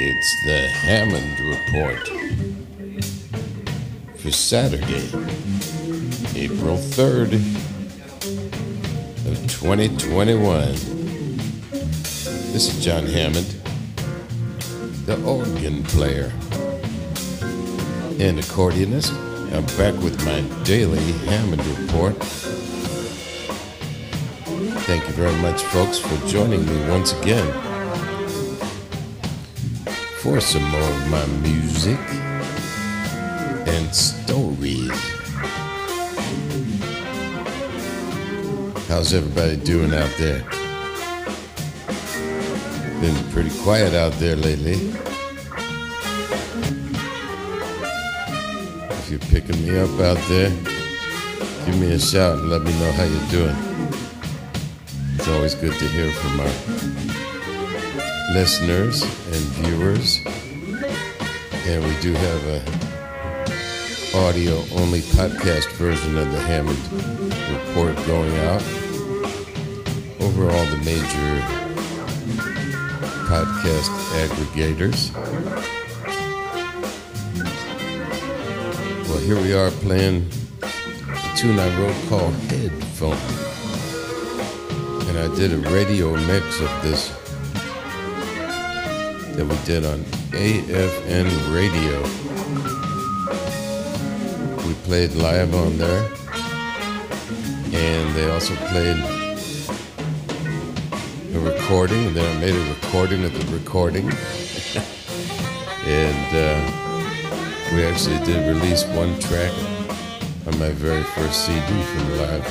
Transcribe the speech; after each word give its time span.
It's 0.00 0.42
the 0.42 0.66
Hammond 0.66 1.38
Report 1.38 2.08
for 4.16 4.32
Saturday, 4.32 5.06
April 6.34 6.76
3rd 6.76 7.34
of 9.24 9.36
2021. 9.48 10.72
This 12.52 12.74
is 12.74 12.84
Jon 12.84 13.06
Hammond, 13.06 13.46
the 15.06 15.22
organ 15.24 15.84
player 15.84 16.32
and 18.18 18.40
accordionist. 18.40 19.12
I'm 19.54 19.66
back 19.76 19.94
with 20.02 20.24
my 20.24 20.40
daily 20.64 20.98
Hammond 21.26 21.64
Report. 21.66 22.59
Thank 24.90 25.06
you 25.06 25.12
very 25.12 25.36
much, 25.36 25.62
folks, 25.62 25.98
for 26.00 26.26
joining 26.26 26.66
me 26.66 26.88
once 26.90 27.12
again 27.22 27.46
for 30.18 30.40
some 30.40 30.64
more 30.64 30.80
of 30.82 31.08
my 31.08 31.24
music 31.48 31.96
and 33.68 33.94
stories. 33.94 34.90
How's 38.88 39.14
everybody 39.14 39.58
doing 39.58 39.94
out 39.94 40.10
there? 40.18 40.40
Been 43.00 43.14
pretty 43.30 43.56
quiet 43.60 43.94
out 43.94 44.14
there 44.14 44.34
lately. 44.34 44.90
If 48.90 49.08
you're 49.08 49.20
picking 49.30 49.64
me 49.64 49.78
up 49.78 50.00
out 50.00 50.18
there, 50.28 50.50
give 51.64 51.78
me 51.78 51.92
a 51.92 51.98
shout 52.00 52.40
and 52.40 52.50
let 52.50 52.62
me 52.62 52.72
know 52.80 52.90
how 52.90 53.04
you're 53.04 53.30
doing. 53.30 53.70
It's 55.20 55.28
always 55.28 55.54
good 55.54 55.74
to 55.74 55.84
hear 55.88 56.10
from 56.12 56.40
our 56.40 56.46
listeners 58.32 59.02
and 59.02 59.42
viewers. 59.60 60.18
And 61.66 61.84
we 61.84 61.94
do 62.00 62.14
have 62.14 62.46
a 62.46 62.62
audio 64.16 64.64
only 64.80 65.00
podcast 65.00 65.70
version 65.72 66.16
of 66.16 66.32
the 66.32 66.40
Hammond 66.40 66.78
report 67.52 67.96
going 68.06 68.34
out 68.46 68.62
over 70.22 70.50
all 70.50 70.64
the 70.64 70.80
major 70.86 71.42
podcast 73.28 73.90
aggregators. 74.24 75.12
Well, 79.06 79.18
here 79.18 79.36
we 79.38 79.52
are 79.52 79.70
playing 79.82 80.30
a 80.62 81.36
tune 81.36 81.58
I 81.58 81.78
wrote 81.78 82.08
called 82.08 82.32
Headphone. 82.48 83.59
I 85.20 85.28
did 85.34 85.52
a 85.52 85.58
radio 85.70 86.16
mix 86.16 86.60
of 86.62 86.70
this 86.82 87.10
that 89.36 89.44
we 89.46 89.56
did 89.66 89.84
on 89.84 89.98
AFN 90.32 91.28
radio. 91.54 92.00
We 94.66 94.72
played 94.84 95.12
live 95.16 95.54
on 95.54 95.76
there, 95.76 96.10
and 97.74 98.16
they 98.16 98.30
also 98.30 98.54
played 98.72 98.96
a 101.34 101.38
recording. 101.38 102.06
And 102.06 102.16
then 102.16 102.36
I 102.36 102.40
made 102.40 102.54
a 102.54 102.74
recording 102.74 103.22
of 103.24 103.34
the 103.34 103.44
recording, 103.52 104.06
and 105.84 106.34
uh, 106.34 107.74
we 107.74 107.84
actually 107.84 108.24
did 108.24 108.48
release 108.48 108.84
one 108.86 109.18
track 109.20 109.52
on 110.46 110.58
my 110.58 110.70
very 110.70 111.02
first 111.02 111.44
CD 111.44 111.82
from 111.82 112.16
live 112.16 112.44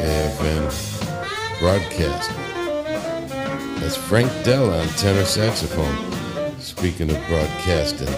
AFN 0.00 0.95
broadcast. 1.58 2.30
That's 3.80 3.96
Frank 3.96 4.30
Delle 4.44 4.70
on 4.70 4.86
tenor 4.88 5.24
saxophone. 5.24 5.96
Speaking 6.60 7.10
of 7.10 7.26
broadcasting, 7.28 8.12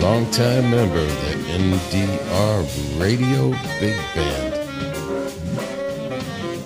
longtime 0.00 0.70
member 0.70 0.98
of 0.98 1.08
the 1.08 1.34
NDR 1.52 3.00
Radio 3.00 3.50
Big 3.78 3.96
Band. 4.14 4.54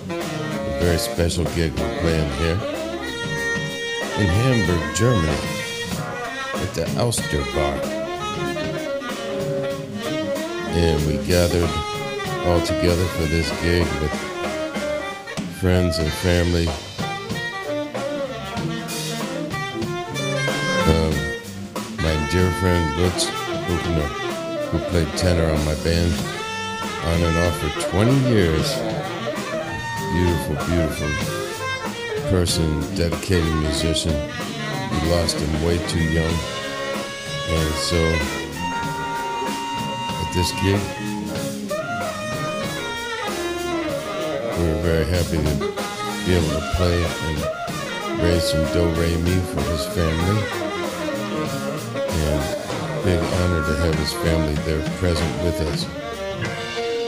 A 0.09 0.79
very 0.79 0.97
special 0.97 1.45
gig 1.55 1.71
we're 1.77 1.99
playing 1.99 2.31
here 2.39 2.59
in 4.17 4.27
Hamburg, 4.27 4.95
Germany, 4.95 5.37
at 6.55 6.73
the 6.73 6.85
Auster 6.99 7.43
Bar. 7.53 7.75
And 10.73 11.05
we 11.05 11.17
gathered 11.27 11.69
all 12.47 12.61
together 12.61 13.05
for 13.05 13.23
this 13.23 13.49
gig 13.61 13.85
with 14.01 14.40
friends 15.61 15.99
and 15.99 16.11
family 16.11 16.67
um, 20.89 21.13
My 21.97 22.27
dear 22.31 22.49
friend 22.53 22.99
Lutz 22.99 23.25
Buchner, 23.67 24.07
who 24.71 24.79
played 24.89 25.07
tenor 25.19 25.45
on 25.45 25.63
my 25.63 25.75
band 25.83 26.11
on 27.05 27.21
and 27.21 27.37
off 27.37 27.59
for 27.59 27.69
20 27.91 28.11
years. 28.31 28.73
Beautiful, 30.13 30.55
beautiful 30.65 31.11
person, 32.31 32.79
dedicated 32.95 33.53
musician. 33.57 34.13
We 34.13 35.11
lost 35.11 35.37
him 35.37 35.63
way 35.63 35.77
too 35.89 36.03
young. 36.05 36.35
And 37.49 37.73
so, 37.75 38.01
at 40.09 40.31
this 40.33 40.51
gig, 40.63 41.10
we 44.61 44.67
were 44.67 44.81
very 44.81 45.05
happy 45.05 45.37
to 45.37 45.53
be 46.25 46.33
able 46.33 46.53
to 46.59 46.61
play 46.75 47.03
and 47.03 48.21
raise 48.21 48.43
some 48.43 48.63
do-re-mi 48.73 49.39
for 49.51 49.61
his 49.61 49.85
family 49.87 50.39
and 52.23 52.41
big 53.03 53.19
honor 53.41 53.65
to 53.65 53.75
have 53.77 53.95
his 53.95 54.13
family 54.13 54.53
there 54.65 54.81
present 54.99 55.43
with 55.43 55.59
us. 55.61 55.85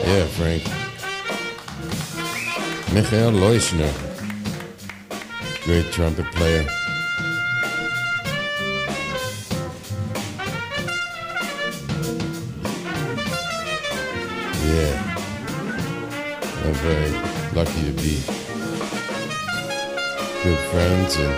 Yeah, 0.04 0.26
Frank. 0.36 0.64
Michael 2.92 3.32
Leuschner, 3.32 3.92
great 5.64 5.92
trumpet 5.92 6.26
player. 6.32 6.66
Yeah, 14.64 14.94
I'm 16.64 16.74
very 16.74 17.33
lucky 17.54 17.84
to 17.84 17.92
be 18.02 18.18
good 20.42 20.58
friends 20.74 21.16
and 21.16 21.34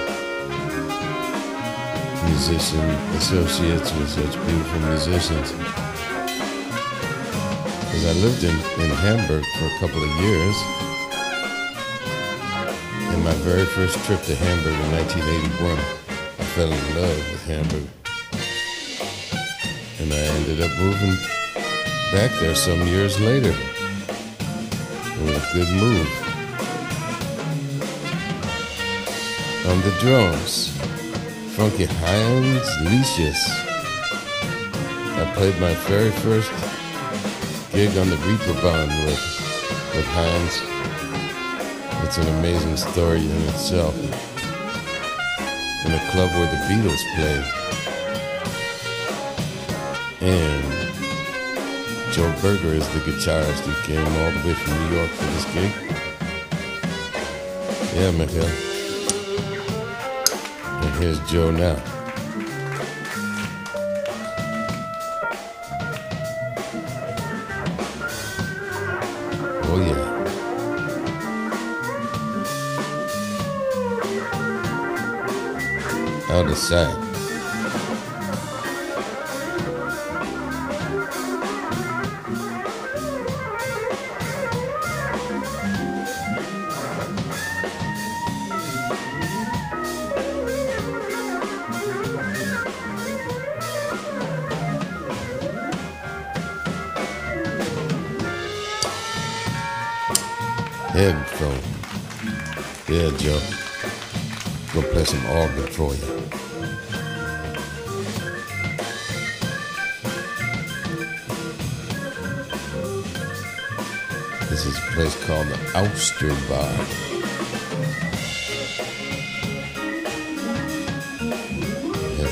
musician 2.24 2.88
associates 3.20 3.92
with 3.92 4.08
such 4.08 4.32
beautiful 4.46 4.80
musicians. 4.88 5.52
Because 7.82 8.06
I 8.06 8.12
lived 8.24 8.44
in, 8.44 8.56
in 8.80 8.90
Hamburg 9.04 9.44
for 9.58 9.66
a 9.66 9.78
couple 9.78 10.02
of 10.02 10.10
years. 10.24 10.56
And 13.12 13.22
my 13.22 13.34
very 13.44 13.66
first 13.66 14.02
trip 14.06 14.22
to 14.22 14.34
Hamburg 14.36 14.72
in 14.72 14.92
1981, 14.92 15.78
I 16.38 16.44
fell 16.56 16.72
in 16.72 16.84
love 16.96 17.18
with 17.30 17.44
Hamburg. 17.44 17.88
And 20.00 20.10
I 20.14 20.22
ended 20.38 20.62
up 20.62 20.72
moving 20.78 21.16
back 22.10 22.30
there 22.40 22.54
some 22.54 22.86
years 22.86 23.20
later. 23.20 23.54
A 25.18 25.52
good 25.54 25.68
move. 25.70 26.08
On 29.66 29.80
the 29.80 29.96
drums. 29.98 30.76
Funky 31.56 31.86
Heinz 31.86 32.68
Lichius. 32.84 33.42
I 35.18 35.32
played 35.34 35.58
my 35.58 35.72
very 35.88 36.10
first 36.10 36.50
gig 37.72 37.96
on 37.96 38.10
the 38.10 38.16
Reeperbahn 38.16 38.88
with, 39.06 39.22
with 39.94 40.06
Heinz. 40.12 40.60
It's 42.04 42.18
an 42.18 42.28
amazing 42.38 42.76
story 42.76 43.20
in 43.20 43.42
itself. 43.48 43.96
In 45.86 45.92
a 45.92 46.10
club 46.10 46.30
where 46.32 46.50
the 46.50 46.58
Beatles 46.68 47.02
played. 47.16 47.44
And 50.20 50.85
Joe 52.16 52.32
Berger 52.40 52.72
is 52.72 52.88
the 52.94 53.00
guitarist 53.00 53.66
He 53.66 53.74
came 53.92 54.00
all 54.00 54.30
the 54.30 54.40
way 54.48 54.54
from 54.54 54.72
New 54.88 54.96
York 54.96 55.10
for 55.10 55.26
this 55.26 55.44
gig. 55.52 55.70
Yeah, 57.94 58.10
Michael. 58.12 58.50
And 60.82 60.94
here's 60.98 61.20
Joe 61.30 61.50
now. 61.50 61.76
Oh, 69.68 69.78
yeah. 69.86 70.02
Out 76.34 76.50
of 76.50 76.56
sight. 76.56 77.05
Headphone. 100.96 101.60
Yeah, 102.88 103.10
Joe. 103.18 103.38
Gonna 104.72 104.86
play 104.94 105.04
some 105.04 105.26
organ 105.26 105.66
for 105.66 105.92
you. 105.92 106.06
This 114.48 114.64
is 114.64 114.78
a 114.78 114.80
place 114.92 115.26
called 115.26 115.48
the 115.48 115.58
Auster 115.74 116.34
Bar. 116.48 116.86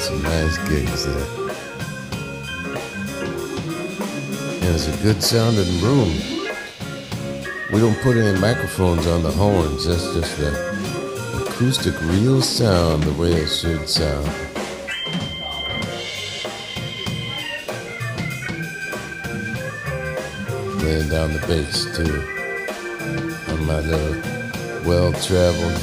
Some 0.00 0.22
nice 0.22 0.56
gigs 0.70 1.04
there. 1.04 1.26
And 4.62 4.74
it's 4.74 4.88
a 4.88 5.02
good 5.02 5.22
sounding 5.22 5.80
room. 5.82 6.43
We 7.72 7.80
don't 7.80 7.98
put 8.02 8.16
any 8.16 8.38
microphones 8.38 9.06
on 9.06 9.22
the 9.22 9.30
horns. 9.30 9.86
That's 9.86 10.12
just 10.14 10.36
the 10.38 10.50
acoustic 11.42 11.98
real 12.02 12.42
sound 12.42 13.02
the 13.04 13.12
way 13.14 13.32
it 13.32 13.48
should 13.48 13.88
sound. 13.88 14.26
Laying 20.82 21.08
down 21.08 21.32
the 21.32 21.40
bass 21.48 21.84
too. 21.96 22.22
On 23.52 23.66
my 23.66 23.80
little 23.80 24.20
well-traveled 24.84 25.80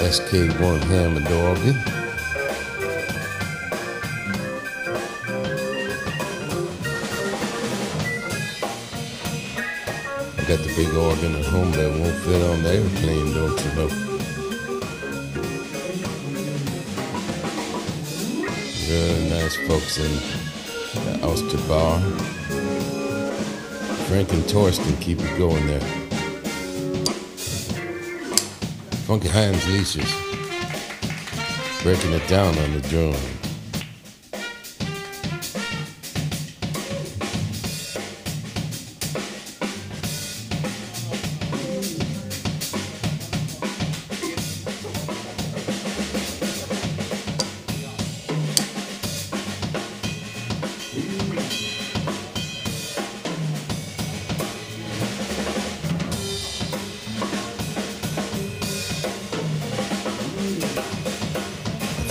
SK1 0.00 0.82
Hammond 0.82 1.28
organ. 1.28 2.11
I 10.42 10.44
got 10.44 10.58
the 10.58 10.74
big 10.74 10.92
organ 10.94 11.36
at 11.36 11.44
home 11.44 11.70
that 11.70 11.88
won't 11.88 12.16
fit 12.24 12.42
on 12.42 12.62
the 12.64 12.70
airplane, 12.74 13.32
don't 13.32 13.64
you 13.64 13.72
know? 13.76 13.88
Really 18.90 19.30
nice 19.30 19.56
folks 19.68 19.98
in 19.98 20.10
the 21.04 21.24
Auster 21.24 21.58
Bar. 21.68 22.00
Frank 24.08 24.32
and 24.32 24.42
Torsten 24.42 25.00
keep 25.00 25.20
it 25.20 25.38
going 25.38 25.64
there. 25.68 25.80
Funky 29.06 29.28
Heinz 29.28 29.64
Lichius 29.66 30.12
breaking 31.84 32.12
it 32.14 32.26
down 32.26 32.58
on 32.58 32.72
the 32.72 32.80
drum. 32.88 33.41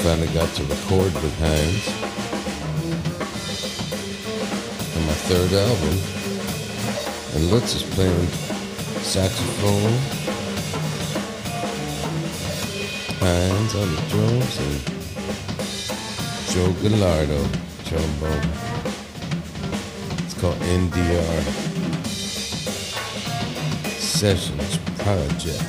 Finally 0.03 0.33
got 0.33 0.49
to 0.55 0.63
record 0.63 1.13
with 1.13 1.39
Heinz 1.39 1.87
on 4.97 5.05
my 5.05 5.13
third 5.29 5.53
album. 5.53 5.95
And 7.35 7.51
Lutz 7.51 7.75
is 7.75 7.83
playing 7.83 8.27
saxophone, 9.03 9.93
Heinz 13.19 13.75
on 13.75 13.93
the 13.93 14.01
drums, 14.09 14.57
and 14.57 14.75
Joe 16.49 16.73
Gallardo 16.81 17.41
trombone. 17.85 18.49
It's 20.25 20.33
called 20.33 20.57
NDR 20.61 21.43
Sessions 23.99 24.77
Project. 24.97 25.63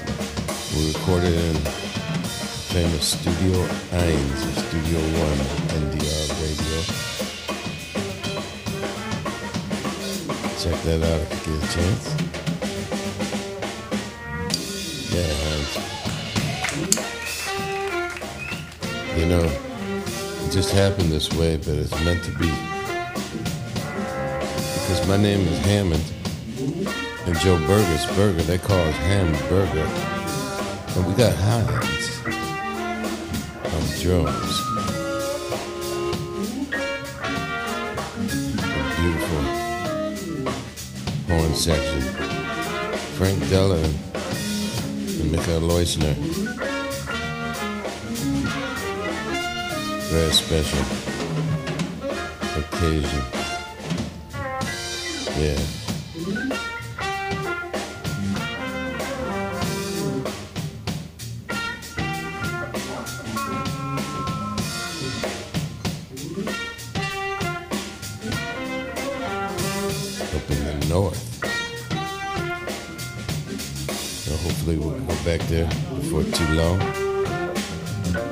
We 0.74 0.88
recorded 0.94 1.34
in 1.34 1.81
famous 2.72 3.06
Studio 3.20 3.58
Eins 3.92 4.40
Studio 4.66 4.98
One 5.20 5.40
NDR 5.76 6.24
radio. 6.40 6.78
Check 10.56 10.78
that 10.84 11.00
out 11.04 11.20
if 11.20 11.28
you 11.36 11.52
get 11.52 11.60
a 11.60 11.68
chance. 11.74 12.04
Yeah, 15.12 15.32
Hans. 15.42 15.72
You 19.18 19.26
know, 19.26 19.44
it 20.46 20.50
just 20.50 20.72
happened 20.72 21.10
this 21.10 21.28
way, 21.34 21.58
but 21.58 21.74
it's 21.74 21.92
meant 22.06 22.24
to 22.24 22.30
be. 22.38 22.50
Because 24.48 25.06
my 25.06 25.18
name 25.18 25.46
is 25.46 25.58
Hammond, 25.66 26.04
and 27.26 27.38
Joe 27.40 27.58
Berger's 27.66 28.06
Burger, 28.16 28.42
they 28.44 28.56
call 28.56 28.80
us 28.80 28.96
Hamburger. 28.96 29.88
And 30.96 31.06
we 31.06 31.12
got 31.14 31.34
Heinz 31.34 32.01
A 34.04 34.06
beautiful 38.98 39.42
horn 41.28 41.54
section. 41.54 42.00
Frank 43.16 43.38
Delle 43.48 43.74
and 43.74 45.30
Michael 45.30 45.60
Leuschner. 45.60 46.14
Very 50.10 50.32
special 50.32 50.84
occasion. 52.58 53.22
Yeah. 55.38 55.81
North. 70.92 71.16
So 74.26 74.36
hopefully 74.36 74.76
we'll 74.76 75.00
go 75.00 75.14
back 75.24 75.40
there 75.48 75.66
before 75.96 76.22
too 76.22 76.52
long. 76.52 76.78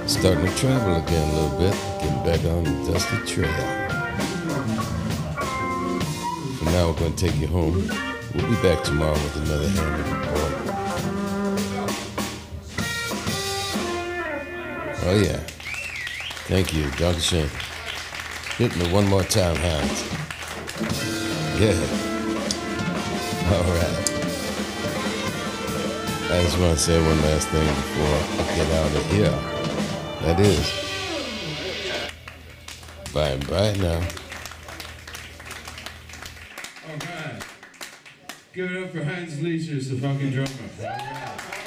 Starting 0.07 0.45
to 0.45 0.55
travel 0.59 0.97
again 0.97 1.27
a 1.31 1.41
little 1.41 1.59
bit, 1.59 1.75
getting 2.03 2.23
back 2.23 2.45
on 2.53 2.65
the 2.65 2.93
dusty 2.93 3.17
trail. 3.25 3.49
For 6.59 6.65
now, 6.67 6.89
we're 6.89 6.99
going 6.99 7.15
to 7.15 7.27
take 7.27 7.37
you 7.41 7.47
home. 7.47 7.89
We'll 8.35 8.47
be 8.47 8.63
back 8.63 8.85
tomorrow 8.85 9.15
with 9.15 9.37
another 9.37 9.69
Hammond 9.71 10.09
report. 10.13 10.53
Oh 15.07 15.19
yeah. 15.19 15.41
Thank 16.47 16.75
you, 16.75 16.91
Dr. 16.99 17.21
Shane. 17.21 17.49
Hit 18.59 18.77
me 18.77 18.93
one 18.93 19.09
more 19.09 19.25
time, 19.25 19.57
Hans. 19.57 20.05
Yeah. 21.59 22.10
All 23.53 23.65
right. 23.65 23.97
I 26.31 26.43
just 26.45 26.57
want 26.59 26.79
to 26.79 26.79
say 26.79 27.03
one 27.03 27.21
last 27.23 27.49
thing 27.49 27.67
before 27.67 28.17
I 28.39 28.57
get 28.57 28.71
out 28.71 28.95
of 28.95 29.05
here. 29.11 29.39
That 30.23 30.39
is, 30.39 30.65
bye 33.13 33.31
and 33.31 33.45
bye 33.49 33.73
now. 33.73 34.07
All 36.87 36.95
right. 36.95 37.43
Give 38.55 38.71
it 38.71 38.85
up 38.85 38.91
for 38.93 39.03
Heinz 39.03 39.41
Lichius, 39.41 39.89
the 39.91 39.97
fucking 39.97 40.31
drummer. 40.31 40.71
All 40.79 40.87
right. 40.87 41.60